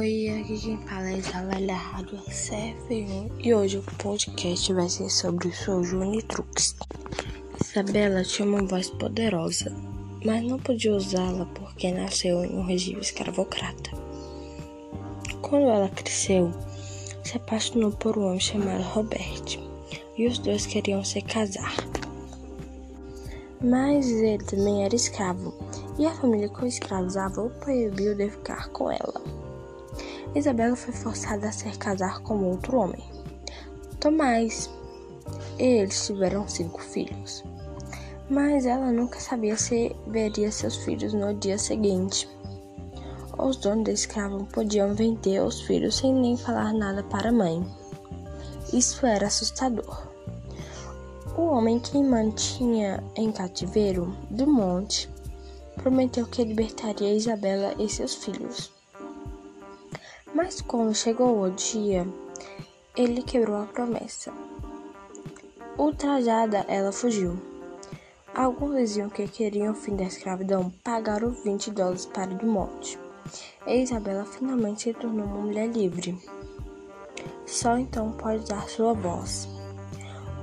quem 0.00 0.78
fala 0.86 1.10
é 1.10 1.18
Isabela 1.18 1.74
Rádio 1.74 2.16
CF1 2.30 3.32
e 3.38 3.52
hoje 3.52 3.76
o 3.76 3.82
podcast 3.98 4.72
vai 4.72 4.88
ser 4.88 5.10
sobre 5.10 5.48
o 5.48 5.52
Sou 5.52 5.84
Juni 5.84 6.22
Trux. 6.22 6.74
Isabela 7.62 8.22
tinha 8.22 8.48
uma 8.48 8.64
voz 8.64 8.88
poderosa, 8.88 9.70
mas 10.24 10.42
não 10.42 10.58
podia 10.58 10.94
usá-la 10.94 11.44
porque 11.54 11.92
nasceu 11.92 12.42
em 12.42 12.56
um 12.56 12.64
regime 12.64 13.02
escravocrata. 13.02 13.90
Quando 15.42 15.68
ela 15.68 15.90
cresceu, 15.90 16.50
se 17.22 17.36
apaixonou 17.36 17.92
por 17.92 18.16
um 18.16 18.28
homem 18.28 18.40
chamado 18.40 18.82
Robert 18.82 19.58
e 20.16 20.26
os 20.26 20.38
dois 20.38 20.64
queriam 20.64 21.04
se 21.04 21.20
casar. 21.20 21.76
Mas 23.62 24.08
ele 24.08 24.42
também 24.44 24.82
era 24.82 24.96
escravo 24.96 25.54
e 25.98 26.06
a 26.06 26.14
família 26.14 26.48
que 26.48 26.64
o 26.64 26.66
escravizava 26.66 27.42
o 27.42 27.50
proibiu 27.50 28.14
de 28.14 28.30
ficar 28.30 28.70
com 28.70 28.90
ela. 28.90 29.49
Isabela 30.34 30.76
foi 30.76 30.92
forçada 30.92 31.48
a 31.48 31.52
se 31.52 31.68
casar 31.76 32.20
com 32.20 32.44
outro 32.44 32.78
homem, 32.78 33.02
Tomás. 33.98 34.70
Eles 35.58 36.06
tiveram 36.06 36.48
cinco 36.48 36.80
filhos, 36.80 37.44
mas 38.28 38.64
ela 38.64 38.90
nunca 38.92 39.20
sabia 39.20 39.56
se 39.56 39.94
veria 40.06 40.50
seus 40.50 40.76
filhos 40.76 41.12
no 41.12 41.34
dia 41.34 41.58
seguinte. 41.58 42.28
Os 43.36 43.56
donos 43.56 43.84
da 43.84 43.92
escrava 43.92 44.38
podiam 44.44 44.94
vender 44.94 45.40
os 45.42 45.60
filhos 45.62 45.96
sem 45.96 46.14
nem 46.14 46.36
falar 46.36 46.72
nada 46.72 47.02
para 47.02 47.30
a 47.30 47.32
mãe. 47.32 47.64
Isso 48.72 49.04
era 49.04 49.26
assustador. 49.26 50.08
O 51.36 51.42
homem 51.42 51.78
que 51.80 52.00
mantinha 52.02 53.02
em 53.16 53.32
cativeiro 53.32 54.16
do 54.30 54.46
monte 54.46 55.08
prometeu 55.76 56.26
que 56.26 56.44
libertaria 56.44 57.14
Isabela 57.14 57.74
e 57.78 57.88
seus 57.88 58.14
filhos. 58.14 58.79
Mas 60.34 60.60
quando 60.60 60.94
chegou 60.94 61.42
o 61.42 61.50
dia, 61.50 62.06
ele 62.96 63.22
quebrou 63.22 63.56
a 63.56 63.66
promessa. 63.66 64.32
Ultrajada, 65.76 66.64
ela 66.68 66.92
fugiu. 66.92 67.36
Alguns 68.34 68.76
diziam 68.76 69.10
que 69.10 69.26
queriam 69.26 69.72
o 69.72 69.76
fim 69.76 69.96
da 69.96 70.04
escravidão, 70.04 70.72
pagaram 70.84 71.30
20 71.30 71.72
dólares 71.72 72.06
para 72.06 72.30
o 72.30 72.46
monte. 72.46 72.98
E 73.66 73.82
Isabela 73.82 74.24
finalmente 74.24 74.82
se 74.82 74.94
tornou 74.94 75.26
uma 75.26 75.40
mulher 75.42 75.68
livre. 75.68 76.16
Só 77.44 77.76
então 77.76 78.12
pode 78.12 78.46
dar 78.46 78.68
sua 78.68 78.92
voz. 78.92 79.48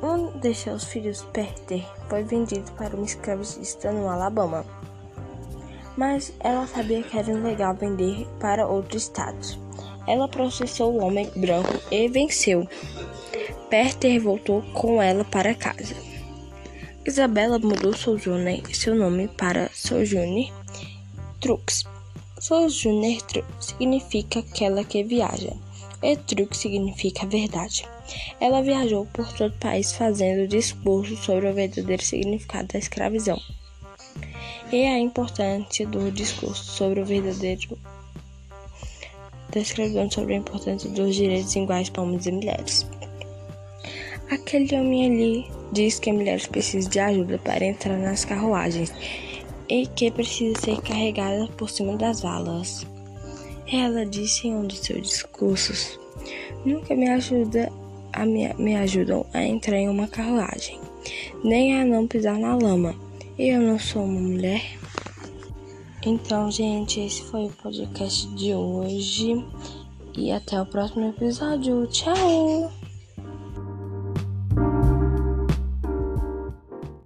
Um 0.04 0.38
de 0.40 0.54
seus 0.54 0.84
filhos, 0.84 1.24
Peter, 1.32 1.84
foi 2.10 2.24
vendido 2.24 2.70
para 2.74 2.96
uma 2.96 3.06
escravista 3.06 3.92
no 3.92 4.10
Alabama. 4.10 4.66
Mas 5.96 6.34
ela 6.42 6.68
sabia 6.68 7.02
que 7.02 7.18
era 7.18 7.32
ilegal 7.32 7.74
vender 7.74 8.28
para 8.40 8.68
outros 8.68 9.04
estados. 9.04 9.67
Ela 10.08 10.28
processou 10.28 10.94
o 10.94 11.04
homem 11.04 11.30
branco 11.36 11.74
e 11.92 12.08
venceu. 12.08 12.68
Peter 13.70 14.20
voltou 14.22 14.62
com 14.74 15.02
ela 15.02 15.26
para 15.26 15.54
casa. 15.54 15.96
Isabela 17.06 17.60
mudou 17.60 17.94
Sojourner 17.94 18.64
seu 18.76 18.96
nome 18.96 19.28
para 19.28 19.70
Sojourner 19.74 20.52
Trux. 21.40 21.84
Sojourner 22.40 23.22
Trux 23.24 23.46
significa 23.60 24.40
aquela 24.40 24.84
que 24.84 25.04
viaja, 25.04 25.54
e 26.02 26.16
Trux 26.16 26.58
significa 26.58 27.26
verdade. 27.26 27.86
Ela 28.40 28.62
viajou 28.62 29.06
por 29.08 29.32
todo 29.34 29.52
o 29.52 29.60
país 29.60 29.92
fazendo 29.94 30.48
discursos 30.48 31.20
sobre 31.20 31.50
o 31.50 31.54
verdadeiro 31.54 32.04
significado 32.04 32.70
da 32.74 32.80
escravidão 32.80 33.40
e 34.72 34.86
a 34.86 35.00
importância 35.00 35.88
do 35.88 36.12
discurso 36.12 36.64
sobre 36.64 37.02
o 37.02 37.06
verdadeiro 37.06 37.78
da 39.58 39.64
escravidão 39.64 40.10
sobre 40.10 40.36
a 40.36 40.38
importância 40.38 40.90
dos 40.90 41.16
direitos 41.16 41.56
iguais 41.56 41.90
para 41.90 42.04
homens 42.04 42.26
e 42.28 42.32
mulheres. 42.32 42.86
Aquele 44.30 44.76
homem 44.76 45.06
ali 45.06 45.45
diz 45.72 46.00
que 46.00 46.12
mulheres 46.12 46.45
precisam 46.45 46.92
de 46.92 47.00
ajuda 47.00 47.40
para 47.40 47.66
entrar 47.66 47.98
nas 47.98 48.23
carruagens 48.23 48.94
e 49.70 49.88
que 49.88 50.12
precisa 50.12 50.60
ser 50.60 50.82
carregada 50.82 51.48
por 51.58 51.70
cima 51.70 51.96
das 51.98 52.23
alas. 52.23 52.86
Ela 53.72 54.06
disse 54.06 54.48
em 54.48 54.56
um 54.56 54.66
dos 54.66 54.80
seus 54.80 55.02
discursos: 55.02 56.00
Nunca 56.64 56.96
me 56.96 57.10
ajuda 57.10 57.72
a 58.14 58.26
me, 58.26 58.54
me 58.56 58.76
ajudam 58.76 59.26
a 59.34 59.44
entrar 59.44 59.78
em 59.78 59.90
uma 59.90 60.08
carruagem, 60.08 60.80
nem 61.44 61.80
a 61.80 61.86
não 61.86 62.08
pisar 62.08 62.38
na 62.38 62.56
lama. 62.56 62.96
Eu 63.38 63.62
não 63.62 63.80
sou 63.80 64.04
uma 64.04 64.20
mulher. 64.20 64.78
Então, 66.08 66.50
gente, 66.50 67.02
esse 67.02 67.22
foi 67.23 67.48
o 67.48 67.50
podcast 67.50 68.30
de 68.30 68.54
hoje. 68.54 69.45
E 70.16 70.32
até 70.32 70.60
o 70.62 70.66
próximo 70.66 71.10
episódio. 71.10 71.86
Tchau! 71.88 72.72